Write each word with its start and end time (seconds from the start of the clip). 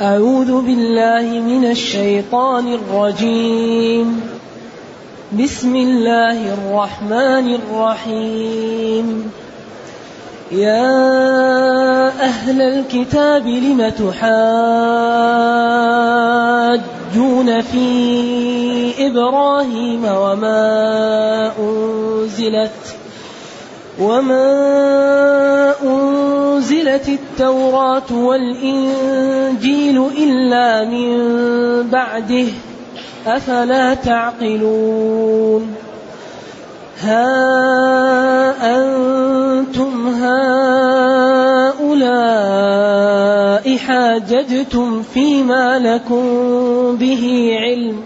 أعوذ 0.00 0.60
بالله 0.60 1.40
من 1.40 1.64
الشيطان 1.64 2.74
الرجيم. 2.74 4.20
بسم 5.32 5.76
الله 5.76 6.54
الرحمن 6.54 7.54
الرحيم. 7.54 9.32
يا 10.52 12.08
أهل 12.20 12.62
الكتاب 12.62 13.46
لم 13.46 13.88
تحاجون 13.88 14.20
في 17.60 17.86
إبراهيم 19.06 20.04
وما 20.04 21.52
أنزلت 21.58 22.95
وما 24.00 25.74
أنزلت 25.82 27.08
التوراة 27.08 28.12
والإنجيل 28.12 30.06
إلا 30.18 30.84
من 30.84 31.16
بعده 31.90 32.46
أفلا 33.26 33.94
تعقلون 33.94 35.74
ها 37.00 37.56
أنتم 38.76 40.08
هؤلاء 40.08 40.36
حاججتم 43.76 45.02
فيما 45.02 45.78
لكم 45.78 46.24
به 46.96 47.50
علم 47.60 48.02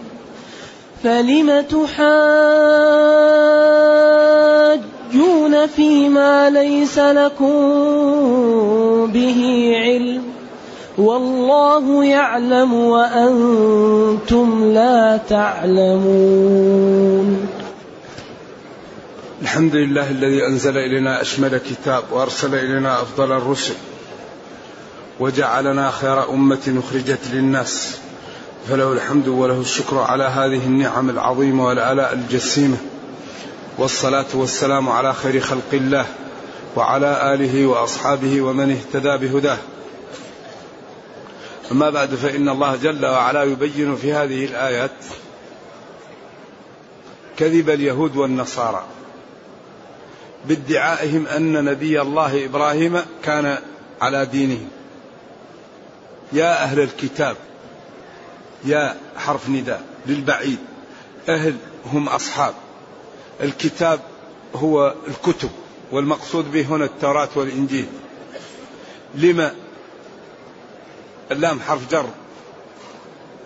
فلم 1.02 1.60
تحاجون 1.60 3.29
فيما 5.66 6.50
ليس 6.50 6.98
لكم 6.98 7.52
به 9.12 9.72
علم 9.76 10.22
والله 10.98 12.04
يعلم 12.04 12.74
وأنتم 12.74 14.72
لا 14.72 15.16
تعلمون. 15.28 16.80
الحمد 19.42 19.74
لله 19.76 20.10
الذي 20.10 20.46
أنزل 20.46 20.76
إلينا 20.76 21.20
أشمل 21.22 21.58
كتاب 21.58 22.04
وأرسل 22.12 22.54
إلينا 22.54 23.02
أفضل 23.02 23.32
الرسل 23.32 23.74
وجعلنا 25.20 25.90
خير 25.90 26.30
أمة 26.30 26.82
أخرجت 26.84 27.18
للناس 27.32 27.96
فله 28.68 28.92
الحمد 28.92 29.28
وله 29.28 29.60
الشكر 29.60 29.98
على 29.98 30.24
هذه 30.24 30.66
النعم 30.66 31.10
العظيمة 31.10 31.66
والآلاء 31.66 32.12
الجسيمة. 32.12 32.76
والصلاة 33.80 34.26
والسلام 34.34 34.88
على 34.88 35.14
خير 35.14 35.40
خلق 35.40 35.70
الله 35.72 36.06
وعلى 36.76 37.34
آله 37.34 37.66
وأصحابه 37.66 38.40
ومن 38.40 38.70
اهتدى 38.70 39.16
بهداه. 39.16 39.58
أما 41.72 41.90
بعد 41.90 42.14
فإن 42.14 42.48
الله 42.48 42.76
جل 42.76 43.06
وعلا 43.06 43.44
يبين 43.44 43.96
في 43.96 44.12
هذه 44.12 44.44
الآيات 44.44 45.04
كذب 47.36 47.70
اليهود 47.70 48.16
والنصارى 48.16 48.84
بادعائهم 50.44 51.26
أن 51.26 51.64
نبي 51.64 52.00
الله 52.00 52.44
إبراهيم 52.44 53.00
كان 53.24 53.58
على 54.00 54.26
دينهم. 54.26 54.68
يا 56.32 56.62
أهل 56.62 56.80
الكتاب 56.80 57.36
يا 58.64 58.96
حرف 59.16 59.48
نداء 59.48 59.82
للبعيد 60.06 60.58
أهل 61.28 61.56
هم 61.92 62.08
أصحاب. 62.08 62.54
الكتاب 63.42 64.00
هو 64.54 64.94
الكتب 65.08 65.50
والمقصود 65.92 66.52
به 66.52 66.62
هنا 66.62 66.84
التوراة 66.84 67.28
والإنجيل. 67.36 67.86
لما 69.14 69.54
اللام 71.30 71.60
حرف 71.60 71.90
جر 71.90 72.06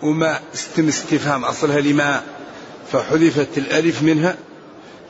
وما 0.01 0.39
استم 0.53 0.87
استفهام 0.87 1.45
أصلها 1.45 1.79
لما 1.79 2.23
فحذفت 2.91 3.57
الألف 3.57 4.03
منها 4.03 4.37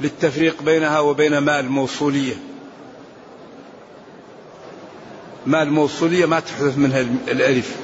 للتفريق 0.02 0.62
بينها 0.64 1.00
وبين 1.00 1.38
ما 1.38 1.59
الموصولية. 1.59 2.36
ما 5.46 5.64
الموصولية 5.64 6.26
ما 6.26 6.40
تحذف 6.40 6.78
منها 6.78 7.02
الألف 7.28 7.76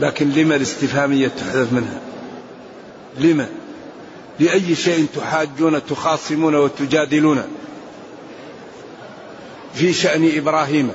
لكن 0.00 0.30
لما 0.30 0.56
الاستفهامية 0.56 1.28
تحذف 1.28 1.72
منها. 1.72 2.00
لما؟ 3.18 3.48
لأي 4.40 4.74
شيء 4.74 5.06
تحاجون 5.14 5.86
تخاصمون 5.86 6.54
وتجادلون 6.54 7.42
في 9.74 9.92
شأن 9.92 10.30
إبراهيم. 10.36 10.90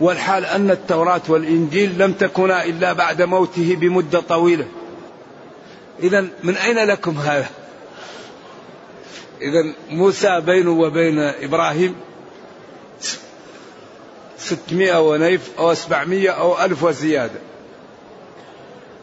والحال 0.00 0.44
أن 0.44 0.70
التوراة 0.70 1.20
والإنجيل 1.28 1.98
لم 1.98 2.12
تكونا 2.12 2.64
إلا 2.64 2.92
بعد 2.92 3.22
موته 3.22 3.76
بمدة 3.80 4.20
طويلة. 4.20 4.66
إذا 6.02 6.26
من 6.42 6.56
أين 6.56 6.78
لكم 6.78 7.18
هذا؟ 7.18 7.50
إذا 9.40 9.74
موسى 9.90 10.40
بينه 10.40 10.70
وبين 10.70 11.18
إبراهيم 11.18 11.94
ستمائة 14.38 15.10
ونيف 15.10 15.50
أو 15.58 15.74
سبعمائة 15.74 16.30
أو 16.30 16.64
ألف 16.64 16.82
وزيادة. 16.82 17.40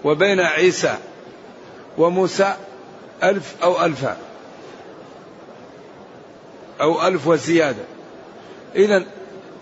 وبين 0.04 0.40
عيسى 0.40 0.98
وموسى 1.98 2.56
ألف 3.24 3.56
أو 3.64 3.86
ألفا 3.86 4.18
أو 6.82 7.08
ألف 7.08 7.28
وزيادة. 7.28 7.84
إذا 8.76 9.04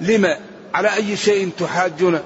لما 0.02 0.40
على 0.74 0.96
أي 0.96 1.18
شيء 1.18 1.50
تحاجون 1.60 2.20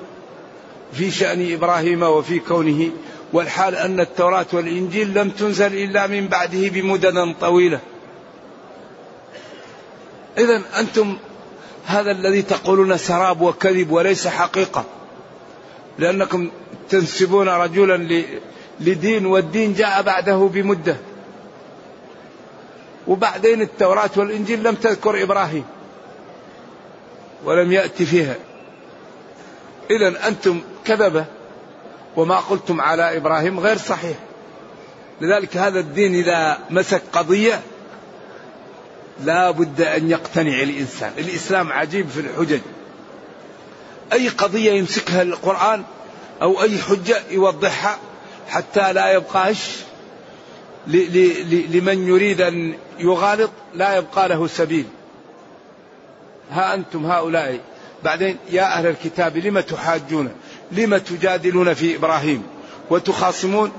في 0.93 1.11
شأن 1.11 1.53
إبراهيم 1.53 2.03
وفي 2.03 2.39
كونه؟ 2.39 2.91
والحال 3.33 3.75
أن 3.75 3.99
التوراة 3.99 4.45
والإنجيل 4.53 5.13
لم 5.13 5.29
تنزل 5.29 5.73
إلا 5.73 6.07
من 6.07 6.27
بعده 6.27 6.69
بمدد 6.69 7.35
طويلة. 7.41 7.79
إذا 10.37 10.61
أنتم 10.79 11.17
هذا 11.85 12.11
الذي 12.11 12.41
تقولون 12.41 12.97
سراب 12.97 13.41
وكذب 13.41 13.91
وليس 13.91 14.27
حقيقة. 14.27 14.85
لأنكم 15.99 16.51
تنسبون 16.89 17.49
رجلا 17.49 18.25
لدين 18.79 19.25
والدين 19.25 19.73
جاء 19.73 20.01
بعده 20.01 20.49
بمدة. 20.53 20.95
وبعدين 23.07 23.61
التوراة 23.61 24.09
والإنجيل 24.15 24.63
لم 24.63 24.75
تذكر 24.75 25.23
إبراهيم 25.23 25.65
ولم 27.45 27.71
يأتي 27.71 28.05
فيها. 28.05 28.35
إذا 29.91 30.27
أنتم 30.27 30.61
كذبة 30.85 31.25
وما 32.15 32.35
قلتم 32.35 32.81
على 32.81 33.17
إبراهيم 33.17 33.59
غير 33.59 33.77
صحيح. 33.77 34.17
لذلك 35.21 35.57
هذا 35.57 35.79
الدين 35.79 36.15
إذا 36.15 36.59
مسك 36.69 37.01
قضية 37.13 37.61
لا 39.23 39.51
بد 39.51 39.81
أن 39.81 40.09
يقتنع 40.09 40.61
الإنسان. 40.61 41.11
الإسلام 41.17 41.71
عجيب 41.71 42.09
في 42.09 42.19
الحجج. 42.19 42.59
أي 44.13 44.29
قضية 44.29 44.71
يمسكها 44.71 45.21
القرآن 45.21 45.83
أو 46.41 46.61
أي 46.61 46.77
حجة 46.77 47.17
يوضحها 47.31 47.97
حتى 48.49 48.93
لا 48.93 49.13
يبقاش 49.13 49.77
لمن 50.87 52.07
يريد 52.07 52.41
أن 52.41 52.75
يغالط 52.99 53.51
لا 53.75 53.95
يبقى 53.95 54.29
له 54.29 54.47
سبيل. 54.47 54.85
ها 56.51 56.73
أنتم 56.73 57.05
هؤلاء. 57.05 57.59
بعدين 58.03 58.37
يا 58.49 58.63
أهل 58.63 58.87
الكتاب 58.87 59.37
لم 59.37 59.59
تحاجون؟ 59.59 60.31
لم 60.71 60.97
تجادلون 60.97 61.73
في 61.73 61.95
إبراهيم؟ 61.95 62.43
وتخاصمون؟ 62.89 63.71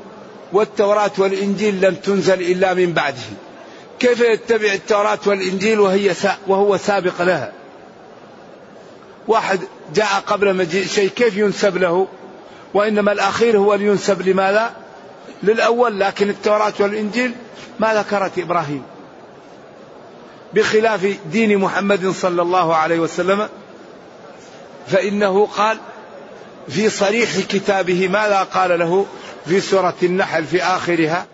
والتوراة 0.52 1.10
والإنجيل 1.18 1.80
لم 1.80 1.94
تنزل 1.94 2.40
إلا 2.40 2.74
من 2.74 2.92
بعده. 2.92 3.16
كيف 3.98 4.20
يتبع 4.20 4.72
التوراة 4.72 5.18
والإنجيل 5.26 5.80
وهي 5.80 6.14
وهو 6.46 6.76
سابق 6.76 7.22
لها؟ 7.22 7.52
واحد 9.28 9.60
جاء 9.94 10.22
قبل 10.26 10.56
مجيء 10.56 10.86
شيء 10.86 11.08
كيف 11.08 11.36
ينسب 11.36 11.76
له؟ 11.76 12.08
وإنما 12.74 13.12
الأخير 13.12 13.58
هو 13.58 13.74
لينسب 13.74 14.28
لماذا؟ 14.28 14.72
للأول 15.42 16.00
لكن 16.00 16.30
التوراة 16.30 16.72
والإنجيل 16.80 17.32
ما 17.80 17.94
ذكرت 17.94 18.38
إبراهيم. 18.38 18.82
بخلاف 20.54 21.16
دين 21.32 21.58
محمد 21.58 22.10
صلى 22.10 22.42
الله 22.42 22.74
عليه 22.74 22.98
وسلم 22.98 23.48
فإنه 24.86 25.46
قال 25.46 25.78
في 26.68 26.90
صريح 26.90 27.40
كتابه 27.48 28.08
ماذا 28.08 28.42
قال 28.42 28.78
له 28.78 29.06
في 29.46 29.60
سورة 29.60 29.96
النحل 30.02 30.44
في 30.44 30.62
آخرها؟ 30.62 31.26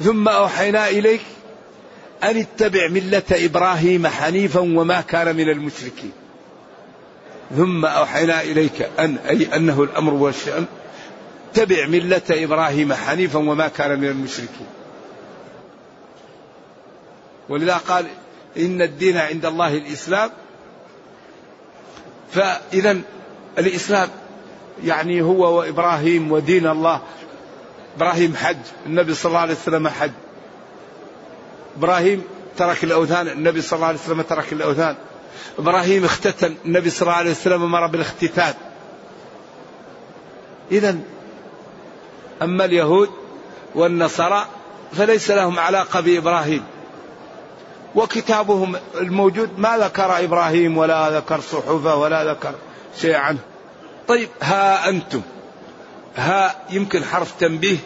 ثم 0.00 0.28
أوحينا 0.28 0.88
إليك 0.88 1.20
أن 2.24 2.36
اتبع 2.36 2.88
ملة 2.88 3.22
إبراهيم 3.32 4.06
حنيفا 4.06 4.60
وما 4.60 5.00
كان 5.00 5.36
من 5.36 5.48
المشركين. 5.48 6.12
ثم 7.56 7.84
أوحينا 7.84 8.40
إليك 8.40 8.88
أن 8.98 9.16
أي 9.16 9.56
أنه 9.56 9.82
الأمر 9.82 10.14
والشأن 10.14 10.66
تبع 11.54 11.86
ملة 11.86 12.22
إبراهيم 12.30 12.92
حنيفا 12.92 13.38
وما 13.38 13.68
كان 13.68 14.00
من 14.00 14.08
المشركين. 14.08 14.66
ولذا 17.48 17.76
قال 17.76 18.06
إن 18.56 18.82
الدين 18.82 19.16
عند 19.16 19.46
الله 19.46 19.76
الإسلام. 19.76 20.30
فإذا 22.32 23.00
الإسلام 23.58 24.08
يعني 24.84 25.22
هو 25.22 25.58
وإبراهيم 25.58 26.32
ودين 26.32 26.66
الله. 26.66 27.00
إبراهيم 27.96 28.36
حج 28.36 28.56
النبي 28.86 29.14
صلى 29.14 29.30
الله 29.30 29.40
عليه 29.40 29.54
وسلم 29.54 29.88
حج. 29.88 30.10
إبراهيم 31.76 32.22
ترك 32.56 32.84
الأوثان 32.84 33.28
النبي 33.28 33.60
صلى 33.60 33.76
الله 33.76 33.86
عليه 33.86 33.98
وسلم 33.98 34.22
ترك 34.22 34.52
الأوثان. 34.52 34.96
إبراهيم 35.58 36.04
اختتن 36.04 36.54
النبي 36.64 36.90
صلى 36.90 37.02
الله 37.02 37.12
عليه 37.12 37.30
وسلم 37.30 37.70
مر 37.70 37.86
بالاختتان. 37.86 38.54
إذا 40.72 40.98
أما 42.42 42.64
اليهود 42.64 43.10
والنصارى 43.74 44.46
فليس 44.92 45.30
لهم 45.30 45.58
علاقة 45.58 46.00
بإبراهيم. 46.00 46.64
وكتابهم 47.94 48.76
الموجود 48.94 49.58
ما 49.58 49.78
ذكر 49.78 50.24
إبراهيم 50.24 50.78
ولا 50.78 51.10
ذكر 51.10 51.40
صحفه 51.40 51.96
ولا 51.96 52.32
ذكر 52.32 52.54
شيء 53.00 53.14
عنه. 53.14 53.38
طيب 54.08 54.28
ها 54.42 54.88
أنتم. 54.88 55.20
ها 56.16 56.56
يمكن 56.70 57.04
حرف 57.04 57.32
تنبيه 57.40 57.78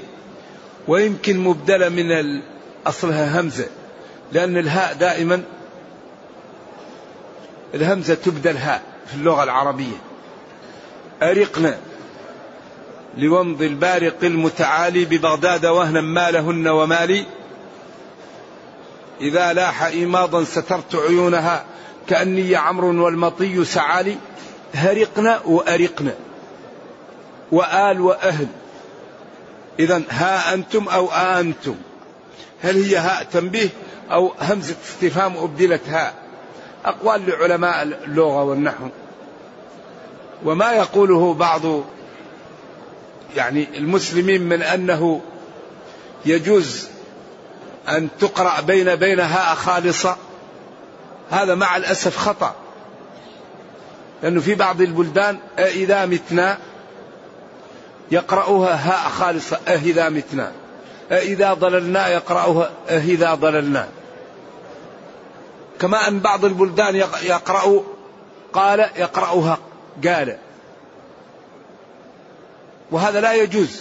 ويمكن 0.88 1.38
مبدلة 1.38 1.88
من 1.88 2.04
أصلها 2.86 3.40
همزة. 3.40 3.66
لأن 4.32 4.56
الهاء 4.58 4.94
دائما 4.94 5.42
الهمزة 7.74 8.14
تبدل 8.14 8.56
هاء 8.56 8.82
في 9.06 9.14
اللغة 9.14 9.42
العربية. 9.42 9.96
أرقنا 11.22 11.78
لومض 13.16 13.62
البارق 13.62 14.16
المتعالي 14.22 15.04
ببغداد 15.04 15.66
وهنا 15.66 16.00
مالهن 16.00 16.69
ومالي. 16.69 17.26
إذا 19.20 19.52
لاح 19.52 19.82
إيماضا 19.82 20.44
سترت 20.44 20.94
عيونها 20.94 21.64
كأني 22.08 22.56
عمرو 22.56 23.04
والمطي 23.04 23.64
سعالي. 23.64 24.16
هرقنا 24.74 25.40
وأرقنا. 25.44 26.14
وآل 27.52 28.00
وأهل. 28.00 28.46
إذا 29.78 30.02
ها 30.10 30.54
أنتم 30.54 30.88
أو 30.88 31.10
أنتم. 31.12 31.74
هل 32.62 32.82
هي 32.82 32.96
هاء 32.96 33.24
تنبيه 33.24 33.69
أو 34.10 34.32
همزة 34.40 34.76
استفهام 34.84 35.36
أبدلت 35.36 35.88
هاء؟ 35.88 36.14
أقوال 36.84 37.31
لعلماء 37.31 37.82
اللغة 37.82 38.44
والنحو. 38.44 38.88
وما 40.44 40.73
يقوله 40.73 41.34
بعض 41.34 41.61
يعني 43.37 43.69
المسلمين 43.76 44.43
من 44.43 44.62
أنه 44.62 45.20
يجوز 46.25 46.88
أن 47.88 48.08
تقرأ 48.20 48.61
بين 48.61 48.96
بين 48.96 49.20
هاء 49.20 49.55
خالصة 49.55 50.17
هذا 51.31 51.55
مع 51.55 51.76
الأسف 51.76 52.17
خطأ. 52.17 52.55
لأنه 54.23 54.40
في 54.40 54.55
بعض 54.55 54.81
البلدان 54.81 55.38
إذا 55.58 56.06
متنا 56.06 56.58
يقرأوها 58.11 58.75
هاء 58.75 59.11
خالصة 59.11 59.58
أهذا 59.69 60.08
متنا. 60.08 60.52
أإذا 61.12 61.55
ضللنا 61.55 62.08
يقرأها 62.08 62.70
أهذا 62.88 63.34
ضللنا. 63.34 63.88
كما 65.82 66.08
أن 66.08 66.20
بعض 66.20 66.44
البلدان 66.44 66.96
يقرأ 67.23 67.82
قال 68.52 68.81
يقرأها 68.96 69.58
قال. 70.05 70.38
وهذا 72.90 73.20
لا 73.20 73.32
يجوز 73.32 73.81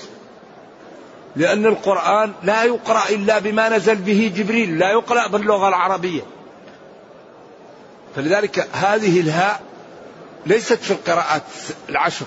لأن 1.36 1.65
القرآن 1.65 2.33
لا 2.44 2.63
يقرأ 2.63 3.09
إلا 3.09 3.39
بما 3.39 3.69
نزل 3.69 3.95
به 3.95 4.33
جبريل 4.36 4.80
لا 4.80 4.92
يقرأ 4.92 5.27
باللغة 5.27 5.68
العربية. 5.68 6.21
فلذلك 8.15 8.68
هذه 8.74 9.19
الهاء 9.19 9.62
ليست 10.45 10.74
في 10.74 10.92
القراءات 10.92 11.42
العشر 11.89 12.25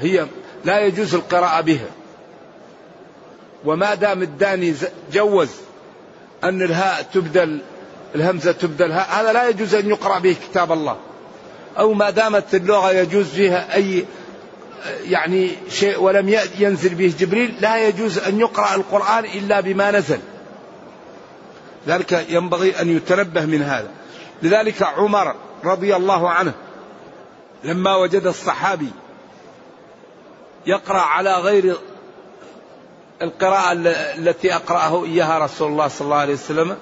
هي 0.00 0.26
لا 0.64 0.80
يجوز 0.80 1.14
القراءة 1.14 1.60
بها. 1.60 1.88
وما 3.64 3.94
دام 3.94 4.22
الداني 4.22 4.74
جوز 5.12 5.50
أن 6.44 6.62
الهاء 6.62 7.02
تبدل 7.02 7.60
الهمزة 8.14 8.52
تبدل. 8.52 8.92
هذا 8.92 9.32
لا 9.32 9.48
يجوز 9.48 9.74
أن 9.74 9.88
يقرأ 9.88 10.18
به 10.18 10.36
كتاب 10.50 10.72
الله. 10.72 10.96
أو 11.78 11.94
ما 11.94 12.10
دامت 12.10 12.54
اللغة 12.54 12.90
يجوز 12.90 13.26
فيها 13.26 13.74
أي 13.74 14.04
يعني 15.04 15.50
شيء 15.70 16.00
ولم 16.00 16.38
ينزل 16.58 16.94
به 16.94 17.14
جبريل 17.18 17.54
لا 17.60 17.88
يجوز 17.88 18.18
أن 18.18 18.40
يقرأ 18.40 18.74
القرآن 18.74 19.24
إلا 19.24 19.60
بما 19.60 19.90
نزل. 19.90 20.18
ذلك 21.86 22.26
ينبغي 22.28 22.80
أن 22.80 22.96
يتنبه 22.96 23.44
من 23.44 23.62
هذا. 23.62 23.90
لذلك 24.42 24.82
عمر 24.82 25.34
رضي 25.64 25.96
الله 25.96 26.30
عنه 26.30 26.52
لما 27.64 27.96
وجد 27.96 28.26
الصحابي 28.26 28.90
يقرأ 30.66 31.00
على 31.00 31.34
غير 31.34 31.76
القراءة 33.22 33.72
التي 34.18 34.54
أقرأه 34.54 35.04
إياها 35.04 35.38
رسول 35.38 35.68
الله 35.68 35.88
صلى 35.88 36.04
الله 36.04 36.16
عليه 36.16 36.34
وسلم 36.34 36.76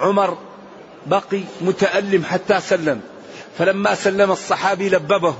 عمر 0.00 0.38
بقي 1.06 1.40
متألم 1.60 2.24
حتى 2.24 2.60
سلم. 2.60 3.00
فلما 3.58 3.94
سلم 3.94 4.30
الصحابي 4.30 4.88
لببه. 4.88 5.34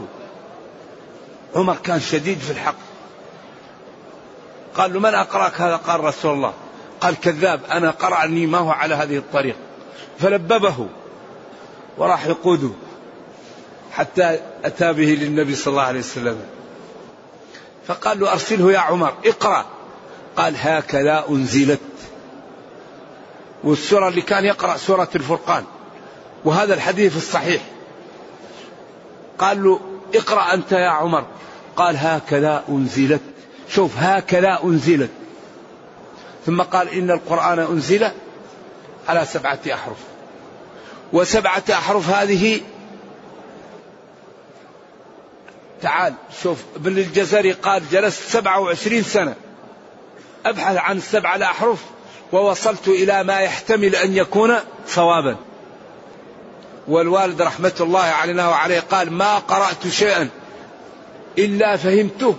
عمر 1.56 1.76
كان 1.76 2.00
شديد 2.00 2.38
في 2.38 2.50
الحق. 2.50 2.74
قال 4.74 4.92
له 4.92 5.00
من 5.00 5.14
أقرأك 5.14 5.60
هذا؟ 5.60 5.76
قال 5.76 6.04
رسول 6.04 6.34
الله. 6.34 6.52
قال 7.00 7.20
كذاب 7.20 7.60
أنا 7.70 7.90
قرأني 7.90 8.46
ما 8.46 8.58
هو 8.58 8.70
على 8.70 8.94
هذه 8.94 9.16
الطريقة 9.16 9.58
فلببه. 10.18 10.86
وراح 11.98 12.26
يقوده. 12.26 12.70
حتى 13.92 14.38
أتى 14.64 14.92
به 14.92 15.04
للنبي 15.04 15.54
صلى 15.54 15.70
الله 15.70 15.82
عليه 15.82 16.00
وسلم. 16.00 16.40
فقال 17.86 18.20
له 18.20 18.32
أرسله 18.32 18.72
يا 18.72 18.78
عمر 18.78 19.14
اقرأ. 19.24 19.64
قال 20.36 20.54
هكذا 20.58 21.24
أنزلت. 21.28 21.80
والسورة 23.64 24.08
اللي 24.08 24.22
كان 24.22 24.44
يقرأ 24.44 24.76
سورة 24.76 25.08
الفرقان. 25.14 25.64
وهذا 26.44 26.74
الحديث 26.74 27.16
الصحيح. 27.16 27.62
قال 29.38 29.64
له 29.64 29.80
اقرأ 30.14 30.54
أنت 30.54 30.72
يا 30.72 30.88
عمر. 30.88 31.26
قال 31.76 31.96
هكذا 31.98 32.64
أنزلت. 32.68 33.20
شوف 33.68 33.92
هكذا 33.96 34.58
أنزلت. 34.64 35.10
ثم 36.46 36.62
قال 36.62 36.88
إن 36.88 37.10
القرآن 37.10 37.58
أنزل 37.58 38.10
على 39.08 39.24
سبعة 39.24 39.58
أحرف. 39.72 39.98
وسبعة 41.12 41.62
أحرف 41.72 42.08
هذه 42.08 42.60
تعال 45.82 46.14
شوف 46.42 46.58
ابن 46.76 46.98
الجزري 46.98 47.52
قال 47.52 47.82
جلست 47.90 48.22
سبعة 48.22 48.60
وعشرين 48.60 49.02
سنة. 49.02 49.34
أبحث 50.46 50.76
عن 50.76 50.96
السبعة 50.96 51.36
الأحرف. 51.36 51.84
ووصلت 52.32 52.88
إلى 52.88 53.24
ما 53.24 53.40
يحتمل 53.40 53.96
أن 53.96 54.16
يكون 54.16 54.54
صوابا 54.86 55.36
والوالد 56.88 57.42
رحمة 57.42 57.72
الله 57.80 58.00
علينا 58.00 58.48
وعليه 58.48 58.80
قال 58.80 59.12
ما 59.12 59.38
قرأت 59.38 59.88
شيئا 59.88 60.28
إلا 61.38 61.76
فهمته 61.76 62.36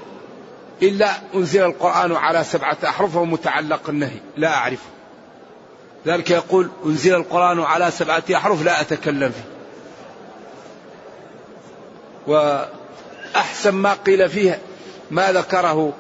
إلا 0.81 1.12
أنزل 1.36 1.63
القرآن 1.63 2.15
على 2.15 2.43
سبعة 2.43 2.77
أحرف 2.83 3.15
ومتعلق 3.15 3.89
النهي 3.89 4.19
لا 4.38 4.53
أعرفه. 4.53 4.89
ذلك 6.07 6.29
يقول 6.31 6.69
أنزل 6.86 7.15
القرآن 7.15 7.60
على 7.60 7.91
سبعة 7.91 8.24
أحرف 8.36 8.63
لا 8.65 8.81
أتكلم 8.81 9.31
فيه. 9.31 9.51
وأحسن 12.27 13.71
ما 13.71 13.93
قيل 13.93 14.29
فيه 14.29 14.60
ما 15.12 15.31
ذكره 15.31 15.93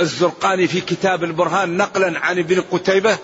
الزرقاني 0.00 0.66
في 0.66 0.80
كتاب 0.80 1.24
البرهان 1.24 1.76
نقلا 1.76 2.18
عن 2.20 2.38
ابن 2.38 2.60
قتيبة 2.60 3.18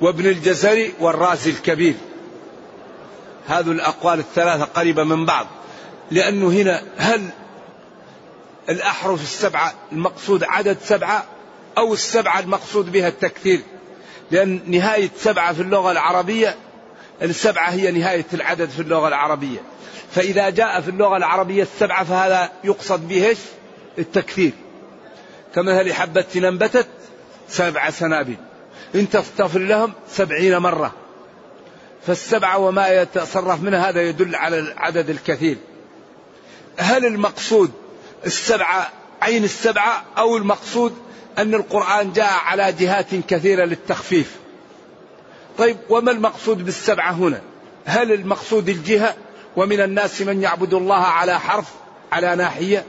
وابن 0.00 0.26
الجزري 0.26 0.92
والرازي 1.00 1.50
الكبير. 1.50 1.94
هذه 3.48 3.70
الأقوال 3.70 4.18
الثلاثة 4.18 4.64
قريبة 4.64 5.04
من 5.04 5.26
بعض. 5.26 5.46
لأنه 6.10 6.48
هنا 6.48 6.82
هل 6.96 7.28
الأحرف 8.68 9.22
السبعة 9.22 9.74
المقصود 9.92 10.44
عدد 10.44 10.76
سبعة 10.84 11.24
أو 11.78 11.92
السبعة 11.92 12.40
المقصود 12.40 12.92
بها 12.92 13.08
التكثير؟ 13.08 13.60
لأن 14.30 14.60
نهاية 14.66 15.10
سبعة 15.16 15.52
في 15.52 15.62
اللغة 15.62 15.90
العربية 15.90 16.56
السبعة 17.22 17.70
هي 17.70 17.90
نهاية 17.90 18.26
العدد 18.34 18.68
في 18.68 18.82
اللغة 18.82 19.08
العربية. 19.08 19.58
فإذا 20.12 20.50
جاء 20.50 20.80
في 20.80 20.88
اللغة 20.88 21.16
العربية 21.16 21.62
السبعة 21.62 22.04
فهذا 22.04 22.50
يقصد 22.64 23.08
به 23.08 23.36
التكثير. 23.98 24.52
كمثل 25.54 25.92
حبة 25.92 26.24
انبتت؟ 26.36 26.86
سبع 27.48 27.90
سنابل. 27.90 28.36
إن 28.94 29.10
تستغفر 29.10 29.58
لهم 29.58 29.92
سبعين 30.10 30.58
مرة. 30.58 30.92
فالسبعة 32.06 32.58
وما 32.58 32.88
يتصرف 32.88 33.62
منها 33.62 33.88
هذا 33.88 34.02
يدل 34.02 34.34
على 34.34 34.58
العدد 34.58 35.10
الكثير. 35.10 35.56
هل 36.78 37.06
المقصود 37.06 37.70
السبعة 38.26 38.90
عين 39.22 39.44
السبعة 39.44 40.04
أو 40.18 40.36
المقصود 40.36 40.94
أن 41.38 41.54
القرآن 41.54 42.12
جاء 42.12 42.32
على 42.32 42.72
جهات 42.72 43.14
كثيرة 43.28 43.64
للتخفيف؟ 43.64 44.36
طيب 45.58 45.76
وما 45.90 46.10
المقصود 46.10 46.64
بالسبعة 46.64 47.12
هنا؟ 47.12 47.40
هل 47.84 48.12
المقصود 48.12 48.68
الجهة 48.68 49.14
ومن 49.56 49.80
الناس 49.80 50.22
من 50.22 50.42
يعبد 50.42 50.74
الله 50.74 51.04
على 51.04 51.40
حرف 51.40 51.66
على 52.12 52.36
ناحية؟ 52.36 52.84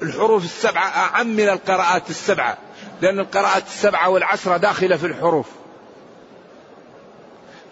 والحروف 0.00 0.44
السبعة 0.44 0.88
أعم 0.88 1.26
من 1.26 1.48
القراءات 1.48 2.10
السبعة 2.10 2.58
لأن 3.02 3.18
القراءات 3.18 3.66
السبعة 3.66 4.08
والعشرة 4.08 4.56
داخلة 4.56 4.96
في 4.96 5.06
الحروف. 5.06 5.46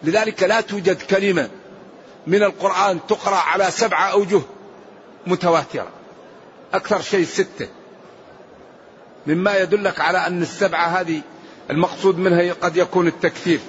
لذلك 0.02 0.42
لا 0.42 0.60
توجد 0.60 1.02
كلمة 1.02 1.50
من 2.26 2.42
القرآن 2.42 2.98
تقرأ 3.08 3.36
على 3.36 3.70
سبعة 3.70 4.12
أوجه 4.12 4.40
متواترة 5.26 5.88
أكثر 6.74 7.00
شيء 7.00 7.24
ستة. 7.24 7.68
مما 9.26 9.58
يدلك 9.58 10.00
على 10.00 10.18
أن 10.26 10.42
السبعة 10.42 10.86
هذه 10.86 11.20
المقصود 11.70 12.18
منها 12.18 12.52
قد 12.52 12.76
يكون 12.76 13.06
التكثير. 13.06 13.60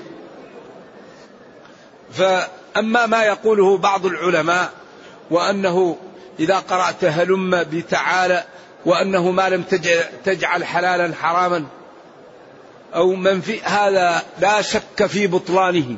فأما 2.12 3.06
ما 3.06 3.24
يقوله 3.24 3.78
بعض 3.78 4.06
العلماء 4.06 4.72
وأنه 5.32 5.98
إذا 6.39 6.55
قرأت 6.55 7.05
هلم 7.05 7.63
بتعالى 7.63 8.43
وأنه 8.86 9.31
ما 9.31 9.50
لم 9.50 9.63
تجعل 10.25 10.63
حلالا 10.63 11.15
حراما 11.15 11.65
أو 12.96 13.15
منفي 13.15 13.62
هذا 13.62 14.22
لا 14.39 14.62
شك 14.62 15.05
في 15.05 15.27
بطلانه. 15.27 15.96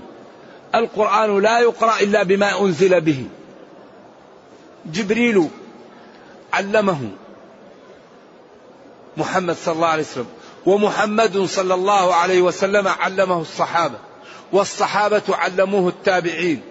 القرآن 0.75 1.41
لا 1.41 1.59
يقرأ 1.59 1.99
إلا 1.99 2.23
بما 2.23 2.61
أنزل 2.61 3.01
به. 3.01 3.25
جبريل 4.85 5.47
علمه 6.53 7.09
محمد 9.17 9.55
صلى 9.55 9.73
الله 9.73 9.87
عليه 9.87 10.03
وسلم 10.03 10.27
ومحمد 10.65 11.37
صلى 11.37 11.73
الله 11.73 12.15
عليه 12.15 12.41
وسلم 12.41 12.87
علمه 12.87 13.41
الصحابة 13.41 13.97
والصحابة 14.51 15.21
علموه 15.29 15.89
التابعين 15.89 16.61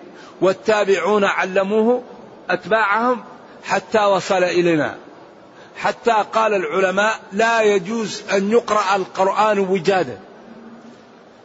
والتابعون 0.41 1.25
علموه 1.25 2.03
أتباعهم 2.51 3.25
حتى 3.65 4.05
وصل 4.05 4.45
إلينا. 4.45 4.97
حتى 5.77 6.25
قال 6.33 6.55
العلماء 6.55 7.21
لا 7.33 7.63
يجوز 7.63 8.23
أن 8.33 8.51
يقرأ 8.51 8.97
القرآن 8.97 9.59
وجادا. 9.59 10.21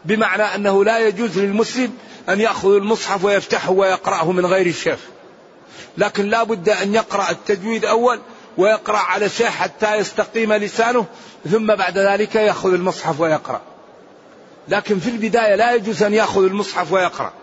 بمعنى 0.05 0.43
أنه 0.43 0.84
لا 0.84 1.00
يجوز 1.00 1.39
للمسلم 1.39 1.93
أن 2.29 2.41
يأخذ 2.41 2.75
المصحف 2.75 3.25
ويفتحه 3.25 3.72
ويقرأه 3.72 4.31
من 4.31 4.45
غير 4.45 4.74
شيخ 4.74 5.00
لكن 5.98 6.25
لا 6.25 6.43
بد 6.43 6.69
أن 6.69 6.95
يقرأ 6.95 7.29
التجويد 7.29 7.86
أول 7.86 8.19
ويقرأ 8.57 8.98
على 8.98 9.29
شيخ 9.29 9.50
حتى 9.50 9.95
يستقيم 9.95 10.53
لسانه 10.53 11.05
ثم 11.51 11.75
بعد 11.75 11.98
ذلك 11.98 12.36
يأخذ 12.36 12.74
المصحف 12.74 13.19
ويقرأ. 13.19 13.62
لكن 14.67 15.00
في 15.00 15.10
البداية 15.10 15.55
لا 15.55 15.74
يجوز 15.75 16.03
أن 16.03 16.13
يأخذ 16.13 16.43
المصحف 16.43 16.91
ويقرأ. 16.91 17.34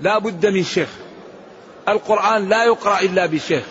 لا 0.00 0.18
بد 0.18 0.46
من 0.46 0.64
شيخ. 0.64 0.88
القرآن 1.88 2.48
لا 2.48 2.64
يقرأ 2.64 3.00
إلا 3.00 3.26
بشيخ. 3.26 3.64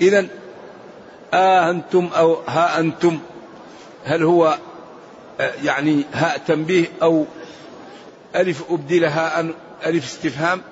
إذا 0.00 0.26
آه 1.34 1.70
أنتم 1.70 2.10
أو 2.16 2.34
ها 2.46 2.80
أنتم 2.80 3.18
هل 4.04 4.22
هو 4.22 4.58
آه، 5.40 5.52
يعني 5.64 6.04
هاء 6.12 6.38
تنبيه 6.38 6.86
أو 7.02 7.26
ألف 8.36 8.62
أبدلها 8.70 9.40
أن 9.40 9.54
ألف 9.86 10.04
استفهام؟ 10.04 10.62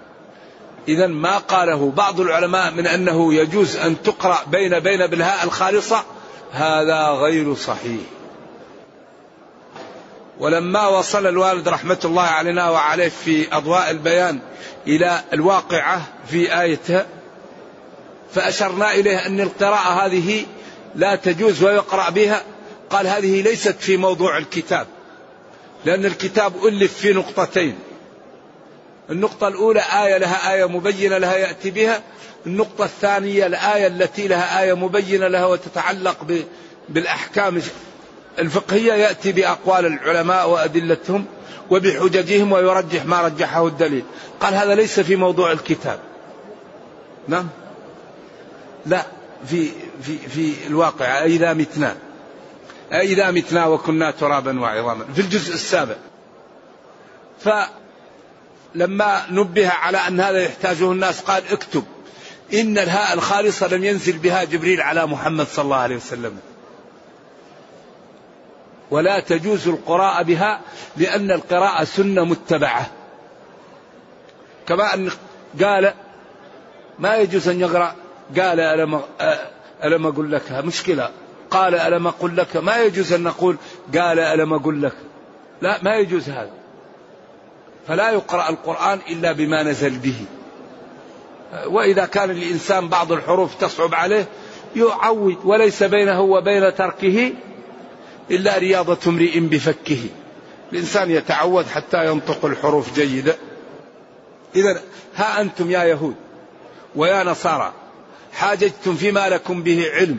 إذا 0.88 1.06
ما 1.06 1.38
قاله 1.38 1.92
بعض 1.96 2.20
العلماء 2.20 2.70
من 2.70 2.86
أنه 2.86 3.34
يجوز 3.34 3.76
أن 3.76 4.02
تقرأ 4.02 4.38
بين 4.50 4.78
بين 4.78 5.06
بالهاء 5.06 5.44
الخالصة 5.44 6.04
هذا 6.52 7.08
غير 7.08 7.54
صحيح. 7.54 8.00
ولما 10.38 10.86
وصل 10.86 11.26
الوالد 11.26 11.68
رحمة 11.68 11.98
الله 12.04 12.22
علينا 12.22 12.70
وعليه 12.70 13.08
في 13.08 13.56
أضواء 13.56 13.90
البيان 13.90 14.38
إلى 14.86 15.20
الواقعة 15.32 16.02
في 16.26 16.60
آيتها 16.60 17.06
فأشرنا 18.34 18.94
إليه 18.94 19.26
أن 19.26 19.40
القراءة 19.40 20.06
هذه 20.06 20.46
لا 20.94 21.14
تجوز 21.16 21.62
ويقرأ 21.62 22.10
بها. 22.10 22.42
قال 22.90 23.06
هذه 23.06 23.42
ليست 23.42 23.76
في 23.80 23.96
موضوع 23.96 24.38
الكتاب 24.38 24.86
لأن 25.84 26.04
الكتاب 26.04 26.66
ألف 26.66 26.94
في 26.94 27.12
نقطتين. 27.12 27.78
النقطة 29.10 29.48
الأولى 29.48 29.80
آية 29.80 30.16
لها 30.16 30.54
آية 30.54 30.68
مبينة 30.68 31.18
لها 31.18 31.36
يأتي 31.36 31.70
بها. 31.70 32.02
النقطة 32.46 32.84
الثانية 32.84 33.46
الآية 33.46 33.86
التي 33.86 34.28
لها 34.28 34.62
آية 34.62 34.74
مبينة 34.74 35.28
لها 35.28 35.46
وتتعلق 35.46 36.44
بالأحكام 36.88 37.62
الفقهية. 38.38 38.92
يأتي 38.92 39.32
بأقوال 39.32 39.86
العلماء 39.86 40.50
وأدلتهم 40.50 41.24
وبحججهم 41.70 42.52
ويرجح 42.52 43.04
ما 43.04 43.22
رجحه 43.22 43.66
الدليل. 43.66 44.04
قال 44.40 44.54
هذا 44.54 44.74
ليس 44.74 45.00
في 45.00 45.16
موضوع 45.16 45.52
الكتاب. 45.52 45.98
نعم. 47.28 47.48
لا 48.86 49.06
في 49.46 49.70
في 50.02 50.18
في 50.18 50.66
الواقع 50.66 51.24
إذا 51.24 51.52
متنا. 51.52 51.96
إذا 52.92 53.30
متنا 53.30 53.66
وكنا 53.66 54.10
ترابا 54.10 54.60
وعظاما 54.60 55.04
في 55.14 55.20
الجزء 55.20 55.54
السابع. 55.54 55.94
فلما 57.40 59.26
نبه 59.30 59.68
على 59.68 59.98
أن 59.98 60.20
هذا 60.20 60.42
يحتاجه 60.42 60.92
الناس 60.92 61.20
قال 61.20 61.42
اكتب 61.50 61.84
إن 62.54 62.78
الهاء 62.78 63.14
الخالصة 63.14 63.66
لم 63.66 63.84
ينزل 63.84 64.18
بها 64.18 64.44
جبريل 64.44 64.80
على 64.80 65.06
محمد 65.06 65.46
صلى 65.46 65.62
الله 65.64 65.76
عليه 65.76 65.96
وسلم. 65.96 66.38
ولا 68.90 69.20
تجوز 69.20 69.68
القراءة 69.68 70.22
بها 70.22 70.60
لأن 70.96 71.30
القراءة 71.30 71.84
سنة 71.84 72.24
متبعة. 72.24 72.90
كما 74.66 74.94
أن 74.94 75.10
قال 75.62 75.94
ما 76.98 77.16
يجوز 77.16 77.48
أن 77.48 77.60
يقرأ 77.60 77.94
قال 78.38 78.60
ألم, 78.60 79.00
ألم 79.84 80.06
أقول 80.06 80.32
لك؟ 80.32 80.52
مشكلة. 80.52 81.10
قال 81.50 81.74
ألم 81.74 82.06
أقول 82.06 82.36
لك؟ 82.36 82.56
ما 82.56 82.76
يجوز 82.76 83.12
أن 83.12 83.22
نقول 83.22 83.56
قال 83.94 84.18
ألم 84.18 84.52
أقول 84.52 84.82
لك. 84.82 84.94
لا 85.62 85.78
ما 85.82 85.96
يجوز 85.96 86.28
هذا. 86.28 86.50
فلا 87.88 88.10
يقرأ 88.10 88.48
القرآن 88.48 88.98
إلا 89.10 89.32
بما 89.32 89.62
نزل 89.62 89.98
به. 89.98 90.24
وإذا 91.66 92.06
كان 92.06 92.30
الإنسان 92.30 92.88
بعض 92.88 93.12
الحروف 93.12 93.54
تصعب 93.54 93.94
عليه 93.94 94.26
يعود 94.76 95.36
وليس 95.44 95.82
بينه 95.82 96.20
وبين 96.20 96.74
تركه 96.74 97.32
إلا 98.30 98.58
رياضة 98.58 98.98
امرئ 99.06 99.40
بفكه. 99.40 100.00
الإنسان 100.72 101.10
يتعود 101.10 101.66
حتى 101.66 102.06
ينطق 102.06 102.44
الحروف 102.44 102.94
جيدة. 102.94 103.36
إذا 104.56 104.80
ها 105.16 105.40
أنتم 105.40 105.70
يا 105.70 105.84
يهود 105.84 106.14
ويا 106.96 107.24
نصارى 107.24 107.72
حاججتم 108.34 108.94
فيما 108.94 109.28
لكم 109.28 109.62
به 109.62 109.90
علم 109.94 110.18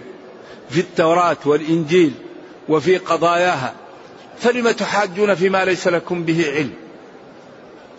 في 0.70 0.80
التوراة 0.80 1.38
والإنجيل 1.46 2.14
وفي 2.70 2.98
قضاياها 2.98 3.74
فلم 4.40 4.72
تحاجون 4.72 5.36
فيما 5.36 5.66
ليس 5.66 5.88
لكم 5.88 6.24
به 6.24 6.52
علم؟ 6.52 6.74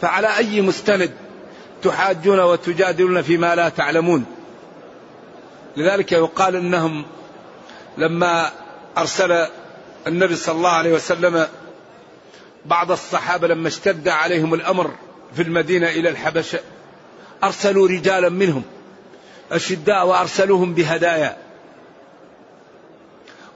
فعلى 0.01 0.37
أي 0.37 0.61
مستند 0.61 1.11
تحاجون 1.83 2.41
وتجادلون 2.41 3.23
فيما 3.23 3.55
لا 3.55 3.69
تعلمون؟ 3.69 4.25
لذلك 5.77 6.13
يقال 6.13 6.57
إنهم 6.57 7.05
لما 7.99 8.51
أرسل 8.99 9.47
النبي 10.07 10.37
صلى 10.37 10.55
الله 10.55 10.71
عليه 10.71 10.93
وسلم 10.93 11.47
بعض 12.67 12.91
الصحابة 12.91 13.49
لما 13.49 13.69
اشتد 13.69 14.09
عليهم 14.09 14.55
الأمر 14.55 14.91
في 15.35 15.43
المدينة 15.43 15.89
إلى 15.89 16.09
الحبشة 16.09 16.59
أرسلوا 17.45 17.89
رجالا 17.89 18.29
منهم 18.29 18.63
أشداء 19.53 20.07
وأرسلوهم 20.07 20.75
بهدايا. 20.75 21.37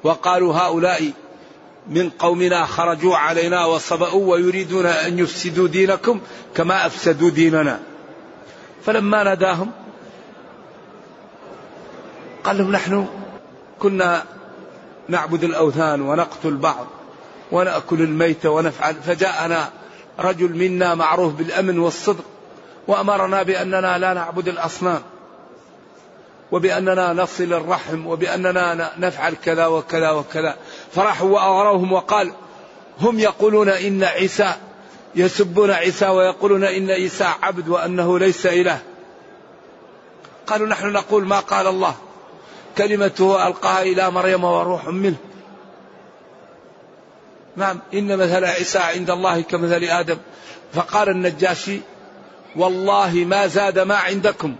وقالوا 0.02 0.54
هؤلاء 0.54 1.12
من 1.88 2.10
قومنا 2.10 2.66
خرجوا 2.66 3.16
علينا 3.16 3.64
وصبأوا 3.64 4.32
ويريدون 4.32 4.86
أن 4.86 5.18
يفسدوا 5.18 5.68
دينكم 5.68 6.20
كما 6.54 6.86
أفسدوا 6.86 7.30
ديننا. 7.30 7.80
فلما 8.86 9.22
ناداهم 9.22 9.70
قال 12.44 12.58
لهم 12.58 12.72
نحن 12.72 13.06
كنا 13.78 14.24
نعبد 15.08 15.44
الأوثان 15.44 16.00
ونقتل 16.00 16.56
بعض 16.56 16.86
ونأكل 17.52 18.00
الميت 18.00 18.46
ونفعل. 18.46 18.94
فجاءنا 18.94 19.70
رجل 20.18 20.56
منا 20.56 20.94
معروف 20.94 21.32
بالأمن 21.32 21.78
والصدق 21.78 22.24
وأمرنا 22.86 23.42
بأننا 23.42 23.98
لا 23.98 24.14
نعبد 24.14 24.48
الأصنام. 24.48 25.02
وبأننا 26.52 27.12
نصل 27.12 27.52
الرحم 27.52 28.06
وبأننا 28.06 28.90
نفعل 28.98 29.34
كذا 29.44 29.66
وكذا 29.66 30.10
وكذا. 30.10 30.56
فرحوا 30.94 31.30
وأغروهم 31.30 31.92
وقال 31.92 32.32
هم 33.00 33.18
يقولون 33.18 33.68
إن 33.68 34.04
عيسى 34.04 34.54
يسبون 35.14 35.70
عيسى 35.70 36.08
ويقولون 36.08 36.64
إن 36.64 36.90
عيسى 36.90 37.24
عبد 37.42 37.68
وأنه 37.68 38.18
ليس 38.18 38.46
إله. 38.46 38.78
قالوا 40.46 40.66
نحن 40.66 40.92
نقول 40.92 41.26
ما 41.26 41.40
قال 41.40 41.66
الله. 41.66 41.94
كلمته 42.78 43.46
ألقاها 43.46 43.82
إلى 43.82 44.10
مريم 44.10 44.44
وروح 44.44 44.86
منه. 44.86 45.16
نعم 47.56 47.78
إن 47.94 48.16
مثل 48.16 48.44
عيسى 48.44 48.78
عند 48.78 49.10
الله 49.10 49.40
كمثل 49.40 49.84
آدم. 49.84 50.16
فقال 50.72 51.08
النجاشي 51.08 51.80
والله 52.56 53.12
ما 53.14 53.46
زاد 53.46 53.78
ما 53.78 53.96
عندكم. 53.96 54.56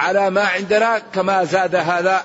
على 0.00 0.30
ما 0.30 0.42
عندنا 0.42 0.98
كما 0.98 1.44
زاد 1.44 1.74
هذا. 1.74 2.24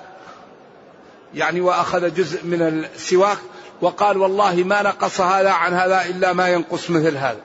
يعني 1.33 1.61
وأخذ 1.61 2.13
جزء 2.13 2.45
من 2.45 2.61
السواك 2.95 3.37
وقال 3.81 4.17
والله 4.17 4.55
ما 4.55 4.81
نقص 4.81 5.21
هذا 5.21 5.51
عن 5.51 5.73
هذا 5.73 6.05
إلا 6.05 6.33
ما 6.33 6.49
ينقص 6.49 6.89
مثل 6.89 7.17
هذا. 7.17 7.41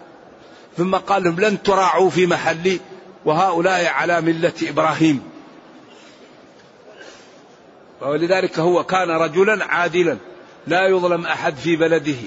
ثم 0.76 0.96
قال 0.96 1.24
لهم 1.24 1.40
لن 1.40 1.62
تراعوا 1.62 2.10
في 2.10 2.26
محلي 2.26 2.80
وهؤلاء 3.24 3.86
على 3.86 4.20
ملة 4.20 4.52
إبراهيم. 4.62 5.22
ولذلك 8.00 8.58
هو 8.58 8.84
كان 8.84 9.10
رجلا 9.10 9.64
عادلا 9.64 10.16
لا 10.66 10.86
يظلم 10.86 11.26
أحد 11.26 11.56
في 11.56 11.76
بلده. 11.76 12.18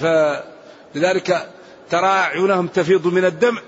فلذلك 0.00 1.50
ترى 1.90 2.06
أعينهم 2.06 2.66
تفيض 2.66 3.06
من 3.06 3.24
الدمع 3.24 3.60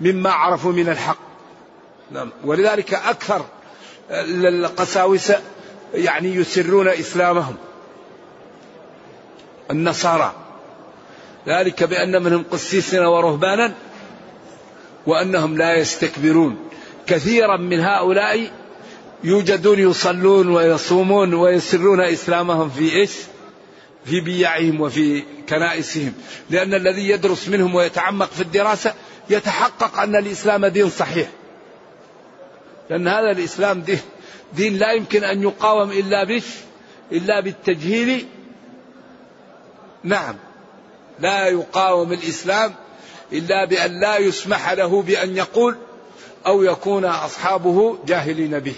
مما 0.00 0.30
عرفوا 0.30 0.72
من 0.72 0.88
الحق. 0.88 1.31
نعم. 2.12 2.30
ولذلك 2.44 2.94
أكثر 2.94 3.44
القساوسة 4.10 5.40
يعني 5.94 6.34
يسرون 6.34 6.88
إسلامهم. 6.88 7.56
النصارى. 9.70 10.34
ذلك 11.48 11.84
بأن 11.84 12.22
منهم 12.22 12.44
قسيسنا 12.50 13.08
ورهبانا 13.08 13.74
وأنهم 15.06 15.58
لا 15.58 15.74
يستكبرون. 15.74 16.56
كثيرا 17.06 17.56
من 17.56 17.80
هؤلاء 17.80 18.50
يوجدون 19.24 19.78
يصلون 19.78 20.48
ويصومون 20.48 21.34
ويسرون 21.34 22.00
إسلامهم 22.00 22.70
في 22.70 22.92
إيش؟ 22.92 23.12
في 24.04 24.20
بيعهم 24.20 24.80
وفي 24.80 25.22
كنائسهم. 25.48 26.12
لأن 26.50 26.74
الذي 26.74 27.08
يدرس 27.08 27.48
منهم 27.48 27.74
ويتعمق 27.74 28.30
في 28.30 28.40
الدراسة 28.40 28.94
يتحقق 29.30 29.98
أن 29.98 30.16
الإسلام 30.16 30.66
دين 30.66 30.90
صحيح. 30.90 31.28
لأن 32.90 33.08
هذا 33.08 33.30
الإسلام 33.30 33.80
دين, 33.80 34.00
دين 34.52 34.76
لا 34.76 34.92
يمكن 34.92 35.24
أن 35.24 35.42
يقاوم 35.42 35.90
إلا 35.90 36.24
بش 36.24 36.44
إلا 37.12 37.40
بالتجهيل. 37.40 38.26
نعم. 40.04 40.34
لا 41.18 41.46
يقاوم 41.46 42.12
الإسلام 42.12 42.74
إلا 43.32 43.64
بأن 43.64 44.00
لا 44.00 44.18
يسمح 44.18 44.70
له 44.72 45.02
بأن 45.02 45.36
يقول 45.36 45.76
أو 46.46 46.62
يكون 46.62 47.04
أصحابه 47.04 47.98
جاهلين 48.06 48.58
به. 48.58 48.76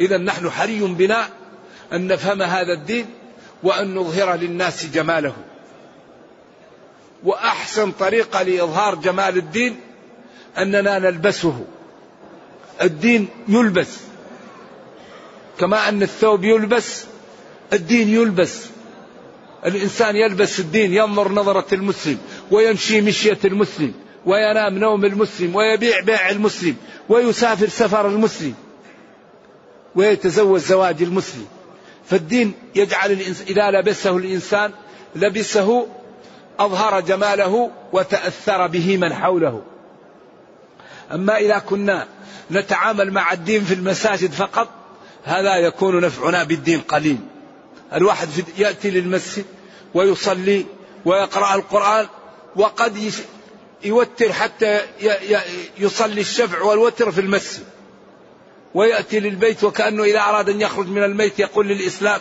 إذا 0.00 0.18
نحن 0.18 0.50
حري 0.50 0.80
بنا 0.80 1.28
أن 1.92 2.06
نفهم 2.06 2.42
هذا 2.42 2.72
الدين 2.72 3.06
وأن 3.62 3.94
نظهر 3.94 4.34
للناس 4.34 4.86
جماله. 4.86 5.34
وأحسن 7.24 7.92
طريقة 7.92 8.42
لإظهار 8.42 8.94
جمال 8.94 9.36
الدين 9.36 9.80
أننا 10.58 10.98
نلبسه. 10.98 11.64
الدين 12.82 13.28
يلبس. 13.48 13.98
كما 15.60 15.88
أن 15.88 16.02
الثوب 16.02 16.44
يلبس 16.44 17.04
الدين 17.72 18.08
يلبس. 18.08 18.66
الإنسان 19.66 20.16
يلبس 20.16 20.60
الدين 20.60 20.94
ينظر 20.94 21.32
نظرة 21.32 21.74
المسلم 21.74 22.18
ويمشي 22.50 23.00
مشية 23.00 23.38
المسلم 23.44 23.94
وينام 24.26 24.78
نوم 24.78 25.04
المسلم 25.04 25.56
ويبيع 25.56 26.00
بيع 26.00 26.30
المسلم 26.30 26.76
ويسافر 27.08 27.68
سفر 27.68 28.08
المسلم 28.08 28.54
ويتزوج 29.94 30.60
زواج 30.60 31.02
المسلم. 31.02 31.46
فالدين 32.06 32.52
يجعل 32.74 33.12
الإنسان 33.12 33.46
إذا 33.46 33.70
لبسه 33.70 34.16
الإنسان 34.16 34.70
لبسه 35.16 35.86
أظهر 36.58 37.00
جماله 37.00 37.70
وتأثر 37.92 38.66
به 38.66 38.96
من 38.96 39.14
حوله. 39.14 39.62
أما 41.12 41.36
إذا 41.36 41.58
كنا 41.58 42.06
نتعامل 42.50 43.10
مع 43.10 43.32
الدين 43.32 43.64
في 43.64 43.74
المساجد 43.74 44.32
فقط 44.32 44.68
هذا 45.24 45.56
يكون 45.56 46.00
نفعنا 46.00 46.44
بالدين 46.44 46.80
قليل. 46.80 47.18
الواحد 47.94 48.28
يأتي 48.58 48.90
للمسجد 48.90 49.44
ويصلي 49.94 50.66
ويقرأ 51.04 51.54
القرآن 51.54 52.06
وقد 52.56 53.12
يوتر 53.84 54.32
حتى 54.32 54.80
يصلي 55.78 56.20
الشفع 56.20 56.62
والوتر 56.62 57.12
في 57.12 57.20
المسجد. 57.20 57.64
ويأتي 58.74 59.20
للبيت 59.20 59.64
وكأنه 59.64 60.04
إذا 60.04 60.20
أراد 60.20 60.48
أن 60.48 60.60
يخرج 60.60 60.88
من 60.88 61.04
الميت 61.04 61.38
يقول 61.38 61.68
للإسلام 61.68 62.20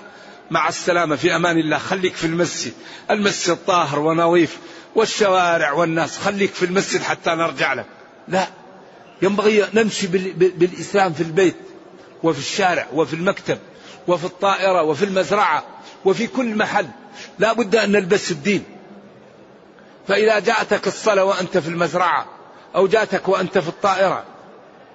مع 0.52 0.70
السلامة 0.70 1.15
في 1.15 1.36
أمان 1.36 1.58
الله 1.58 1.78
خليك 1.78 2.15
في 2.15 2.28
المسجد. 2.28 2.74
المسجد 3.12 3.58
طاهر 3.67 4.00
ونظيف 4.00 4.58
والشوارع 4.96 5.72
والناس 5.72 6.17
خليك 6.17 6.54
في 6.54 6.65
المسجد 6.65 7.02
حتى 7.02 7.30
نرجع 7.30 7.74
لك. 7.74 7.86
لا. 8.28 8.48
ينبغي 9.22 9.66
نمشي 9.74 10.08
بالإسلام 10.38 11.14
في 11.14 11.22
البيت 11.22 11.56
وفي 12.24 12.40
الشارع 12.40 12.88
وفي 12.94 13.14
المكتب 13.14 13.58
وفي 14.08 14.26
الطائرة 14.26 14.84
وفي 14.84 15.06
المزرعة 15.06 15.64
وفي 16.06 16.28
كل 16.28 16.56
محل. 16.56 16.88
لا 17.40 17.54
بد 17.54 17.76
أن 17.76 17.92
نلبس 17.92 18.32
الدين. 18.32 18.64
فإذا 20.08 20.40
جاءتك 20.40 20.88
الصلاة 20.88 21.24
وأنت 21.24 21.58
في 21.58 21.68
المزرعة 21.68 22.26
أو 22.76 22.88
جاءتك 22.88 23.30
وأنت 23.30 23.58
في 23.58 23.70
الطائرة 23.70 24.24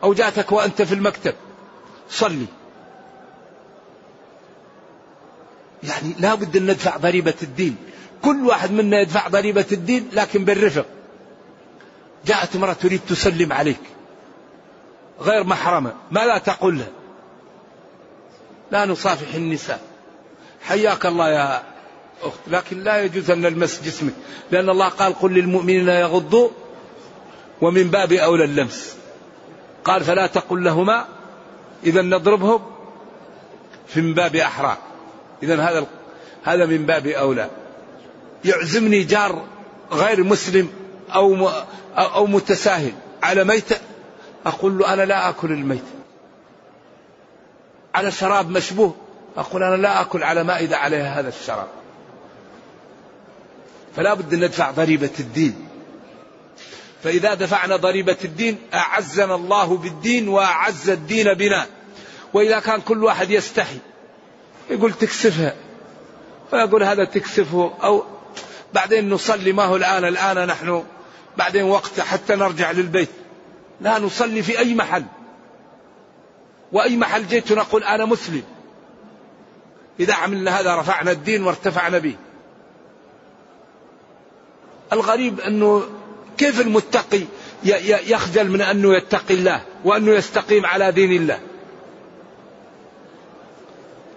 أو 0.03 0.15
جاءتك 0.15 0.53
وأنت 0.53 0.83
في 0.83 0.95
المكتب 0.95 1.35
صلي. 2.11 2.47
يعني 5.83 6.15
لا 6.19 6.35
بد 6.35 6.57
أن 6.57 6.67
ندفع 6.67 6.97
ضريبة 6.97 7.35
الدين. 7.43 7.77
كل 8.23 8.47
واحد 8.47 8.71
منا 8.71 9.01
يدفع 9.01 9.29
ضريبة 9.29 9.67
الدين 9.73 10.09
لكن 10.13 10.45
بالرفق. 10.45 10.87
جاءت 12.27 12.57
امرأة 12.57 12.73
تريد 12.73 13.01
تسلم 13.09 13.53
عليك. 13.53 13.81
غير 15.21 15.45
محرمة. 15.45 15.93
ماذا 16.11 16.39
تقول 16.39 16.79
لها 16.79 16.89
لا 18.71 18.85
نصافح 18.85 19.35
النساء. 19.35 19.81
حياك 20.63 21.07
الله 21.07 21.31
يا 21.31 21.63
أخت. 22.23 22.39
لكن 22.47 22.85
لا 22.85 23.03
يجوز 23.03 23.31
أن 23.31 23.41
نلمس 23.41 23.83
جسمك. 23.83 24.13
لأن 24.51 24.71
الله 24.71 24.89
قال 24.89 25.19
قل 25.19 25.35
للمؤمنين 25.35 25.89
يغضوا 25.89 26.49
ومن 27.61 27.91
باب 27.91 28.13
أولى 28.13 28.45
اللمس. 28.45 28.97
قال 29.85 30.05
فلا 30.05 30.27
تقل 30.27 30.65
لهما. 30.65 31.05
إذا 31.85 32.03
نضربهم 32.03 32.63
في 33.87 34.01
من 34.01 34.15
باب 34.15 34.37
أحرى 34.37 34.77
إذا 35.43 35.63
هذا 35.63 35.87
هذا 36.45 36.67
من 36.67 36.87
باب 36.87 37.07
أولى. 37.07 37.51
يعزمني 38.45 39.05
جار 39.05 39.45
غير 39.93 40.25
مسلم 40.25 40.69
أو 41.15 41.51
أو 41.97 42.27
متساهل. 42.27 42.93
على 43.23 43.45
ميتة؟ 43.45 43.77
أقول 44.47 44.79
له 44.79 44.93
أنا 44.93 45.03
لا 45.03 45.29
أكل 45.29 45.53
الميت. 45.53 45.85
على 47.95 48.11
شراب 48.11 48.51
مشبوه. 48.51 48.95
أقول 49.37 49.63
أنا 49.63 49.77
لا 49.77 50.01
أكل 50.01 50.23
على 50.23 50.45
مائدة 50.45 50.77
عليها 50.77 51.21
هذا 51.21 51.29
الشراب. 51.29 51.69
فلا 53.97 54.15
بد 54.15 54.35
أن 54.35 54.45
ندفع 54.45 54.71
ضريبة 54.71 55.11
الدين. 55.21 55.69
فإذا 57.03 57.35
دفعنا 57.35 57.77
ضريبة 57.77 58.17
الدين 58.25 58.59
أعزنا 58.75 59.35
الله 59.35 59.77
بالدين 59.77 60.29
وأعز 60.29 60.91
الدين 60.91 61.35
بنا. 61.35 61.67
وإذا 62.35 62.61
كان 62.61 62.81
كل 62.81 63.05
واحد 63.05 63.31
يستحي 63.31 63.79
يقول 64.71 64.93
تكسفها. 64.93 65.55
ويقول 66.53 66.83
هذا 66.83 67.05
تكسفه 67.05 67.75
أو 67.83 68.05
بعدين 68.75 69.11
نصلي 69.11 69.53
ما 69.53 69.65
هو 69.65 69.77
الآن 69.77 70.05
الآن 70.05 70.47
نحن 70.47 70.85
بعدين 71.37 71.63
وقت 71.63 72.01
حتى 72.01 72.37
نرجع 72.37 72.71
للبيت. 72.71 73.09
لا 73.81 73.99
نصلي 73.99 74.43
في 74.43 74.59
أي 74.59 74.75
محل. 74.75 75.05
وأي 76.73 76.97
محل 76.97 77.27
جيت 77.27 77.53
نقول 77.53 77.85
أنا 77.85 78.05
مسلم. 78.05 78.43
إذا 80.01 80.15
عملنا 80.15 80.61
هذا 80.61 80.77
رفعنا 80.77 81.11
الدين 81.11 81.43
وارتفعنا 81.43 81.99
به. 81.99 82.15
الغريب 84.93 85.41
أنه 85.41 85.83
كيف 86.39 86.61
المتقي 86.61 87.23
يخجل 88.07 88.51
من 88.51 88.61
أنه 88.61 88.95
يتقي 88.95 89.35
الله 89.35 89.63
وأنه 89.85 90.13
يستقيم 90.13 90.67
على 90.67 90.93
دين 90.93 91.13
الله؟ 91.13 91.41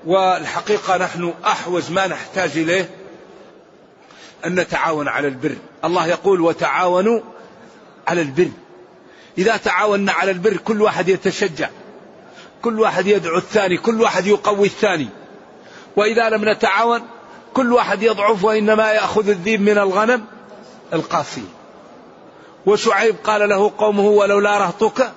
والحقيقة 0.06 0.98
نحن 0.98 1.34
أحوج 1.46 1.92
ما 1.92 2.08
نحتاج 2.08 2.58
إليه 2.58 2.90
أن 4.46 4.60
نتعاون 4.60 5.08
على 5.08 5.28
البر. 5.28 5.56
الله 5.86 6.08
يقول 6.08 6.42
وتعاونوا 6.42 7.22
على 8.08 8.22
البر. 8.22 8.50
إذا 9.38 9.58
تعاوننا 9.58 10.12
على 10.12 10.32
البر 10.32 10.58
كل 10.58 10.82
واحد 10.82 11.10
يتشجع 11.10 11.70
كل 12.62 12.80
واحد 12.80 13.08
يدعو 13.08 13.38
الثاني 13.38 13.78
كل 13.78 14.02
واحد 14.02 14.28
يقوي 14.28 14.68
الثاني. 14.68 15.08
وإذا 15.96 16.30
لم 16.30 16.50
نتعاون 16.50 17.02
كل 17.54 17.74
واحد 17.74 18.04
يضعف 18.04 18.44
وإنما 18.44 18.92
يأخذ 18.92 19.30
الذيب 19.30 19.62
من 19.62 19.78
الغنم 19.78 20.26
القاسي. 20.94 21.44
وشعيب 22.66 23.16
قال 23.24 23.50
له 23.50 23.72
قومه 23.78 24.08
ولولا 24.08 24.58
رهطك 24.58 25.12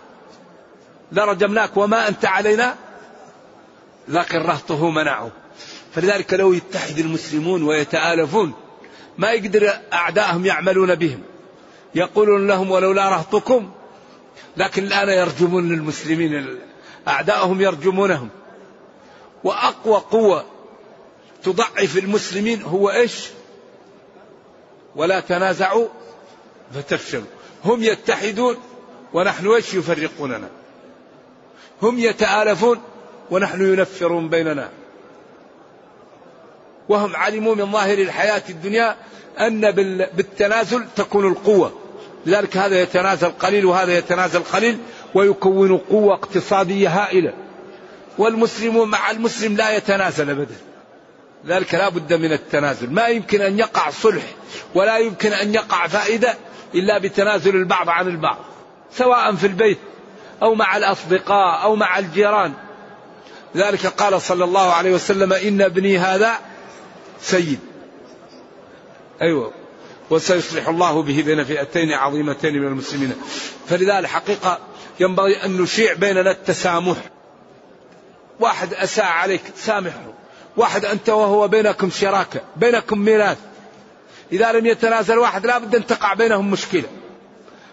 لرجمناك 1.12 1.76
وما 1.76 2.08
أنت 2.08 2.24
علينا 2.24 2.74
لكن 4.08 4.38
رهطه 4.38 4.90
منعه. 4.90 5.30
فلذلك 5.94 6.34
لو 6.34 6.52
يتحد 6.52 6.98
المسلمون 6.98 7.62
ويتآلفون 7.62 8.52
ما 9.18 9.30
يقدر 9.30 9.72
أعداءهم 9.92 10.46
يعملون 10.46 10.94
بهم. 10.94 11.22
يقولون 11.94 12.46
لهم 12.46 12.70
ولولا 12.70 13.08
رهطكم 13.08 13.70
لكن 14.56 14.84
الآن 14.84 15.08
يرجمون 15.08 15.72
المسلمين 15.72 16.58
أعداءهم 17.08 17.60
يرجمونهم. 17.60 18.28
وأقوى 19.44 19.96
قوة 20.10 20.44
تضعف 21.42 21.98
المسلمين 21.98 22.62
هو 22.62 22.90
إيش؟ 22.90 23.28
ولا 24.96 25.20
تنازعوا 25.20 25.88
فتفشلوا. 26.74 27.24
هم 27.64 27.82
يتحدون 27.82 28.56
ونحن 29.12 29.46
إيش 29.46 29.74
يفرقوننا؟ 29.74 30.48
هم 31.82 31.98
يتآلفون 31.98 32.80
ونحن 33.30 33.72
ينفرون 33.72 34.28
بيننا. 34.28 34.70
وهم 36.88 37.16
علموا 37.16 37.54
من 37.54 37.72
ظاهر 37.72 37.98
الحياة 37.98 38.42
الدنيا 38.48 38.96
أن 39.40 39.70
بالتنازل 40.16 40.86
تكون 40.96 41.26
القوة. 41.26 41.81
لذلك 42.26 42.56
هذا 42.56 42.82
يتنازل 42.82 43.28
قليل 43.28 43.66
وهذا 43.66 43.98
يتنازل 43.98 44.42
قليل 44.42 44.78
ويكون 45.14 45.78
قوة 45.78 46.14
اقتصادية 46.14 46.88
هائلة. 46.88 47.32
والمسلم 48.18 48.88
مع 48.88 49.10
المسلم 49.10 49.56
لا 49.56 49.76
يتنازل 49.76 50.30
أبدا. 50.30 50.54
ذلك 51.46 51.74
لا 51.74 51.88
بد 51.88 52.12
من 52.12 52.32
التنازل. 52.32 52.90
ما 52.90 53.06
يمكن 53.06 53.40
أن 53.40 53.58
يقع 53.58 53.90
صلح 53.90 54.22
ولا 54.74 54.98
يمكن 54.98 55.32
أن 55.32 55.54
يقع 55.54 55.86
فائدة 55.86 56.34
إلا 56.74 56.98
بتنازل 56.98 57.56
البعض 57.56 57.88
عن 57.88 58.08
البعض 58.08 58.38
سواء 58.92 59.34
في 59.34 59.46
البيت 59.46 59.78
أو 60.42 60.54
مع 60.54 60.76
الأصدقاء 60.76 61.62
أو 61.62 61.76
مع 61.76 61.98
الجيران. 61.98 62.52
ذلك 63.56 63.86
قال 63.86 64.22
صلى 64.22 64.44
الله 64.44 64.72
عليه 64.72 64.94
وسلم 64.94 65.32
إن 65.32 65.62
ابني 65.62 65.98
هذا 65.98 66.32
سيد. 67.20 67.58
أيوة. 69.22 69.52
وسيصلح 70.12 70.68
الله 70.68 71.02
به 71.02 71.22
بين 71.26 71.44
فئتين 71.44 71.92
عظيمتين 71.92 72.62
من 72.62 72.66
المسلمين. 72.66 73.12
فلذلك 73.66 74.06
حقيقة 74.06 74.58
ينبغي 75.00 75.44
أن 75.44 75.60
نشيع 75.60 75.92
بيننا 75.92 76.30
التسامح. 76.30 76.96
واحد 78.40 78.74
أساء 78.74 79.04
عليك 79.04 79.42
سامحه 79.56 80.12
واحد 80.56 80.84
أنت 80.84 81.08
وهو 81.08 81.48
بينكم 81.48 81.90
شراكة 81.90 82.40
بينكم 82.56 82.98
ميراث. 82.98 83.38
إذا 84.32 84.52
لم 84.52 84.66
يتنازل 84.66 85.18
واحد 85.18 85.46
لا 85.46 85.58
بد 85.58 85.76
أن 85.76 85.86
تقع 85.86 86.14
بينهم 86.14 86.50
مشكلة. 86.50 86.88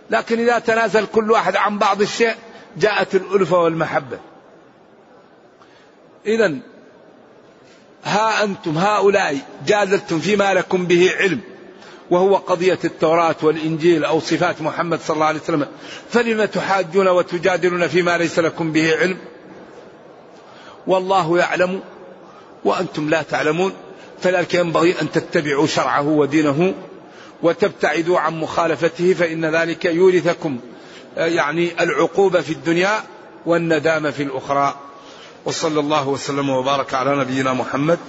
لكن 0.10 0.40
إذا 0.40 0.60
تنازل 0.60 1.06
كل 1.06 1.32
واحد 1.32 1.56
عن 1.56 1.78
بعض 1.78 2.02
الشيء 2.02 2.36
جاءت 2.78 3.16
الألفة 3.16 3.58
والمحبة. 3.58 4.20
إذا 6.26 6.58
ها 8.04 8.44
أنتم 8.44 8.78
هؤلاء 8.78 9.38
جادلتم 9.68 10.20
فيما 10.20 10.54
لكم 10.54 10.86
به 10.86 11.12
علم. 11.20 11.42
وهو 12.12 12.36
قضية 12.36 12.80
التوراة 12.84 13.36
والإنجيل 13.42 14.06
أو 14.06 14.20
صفات 14.20 14.62
محمد 14.62 15.00
صلى 15.02 15.16
الله 15.16 15.26
عليه 15.26 15.40
وسلم. 15.40 15.68
فلم 16.10 16.46
تحاجون 16.46 17.08
وتجادلون 17.08 17.88
فيما 17.88 18.18
ليس 18.18 18.40
لكم 18.40 18.72
به 18.72 18.98
علم؟ 18.98 19.18
والله 20.88 21.38
يعلم 21.38 21.82
وأنتم 22.66 23.10
لا 23.10 23.22
تعلمون. 23.22 23.74
فلذلك 24.22 24.54
ينبغي 24.54 25.02
أن 25.02 25.12
تتبعوا 25.12 25.68
شرعه 25.68 26.08
ودينه 26.08 26.74
وتبتعدوا 27.44 28.20
عن 28.20 28.40
مخالفته 28.40 29.14
فإن 29.14 29.46
ذلك 29.46 29.86
يورثكم 29.86 30.60
آه، 31.18 31.26
يعني 31.26 31.84
العقوبة 31.84 32.42
في 32.42 32.52
الدنيا 32.52 33.04
والندامة 33.46 34.12
في 34.12 34.24
الأخرى. 34.24 34.76
وصلى 35.46 35.80
الله 35.80 36.08
وسلم 36.08 36.50
وبارك 36.50 36.94
على 36.94 37.16
نبينا 37.16 37.54
محمد 37.54 38.00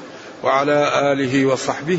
وعلى 0.44 1.12
آله 1.12 1.46
وصحبه 1.46 1.98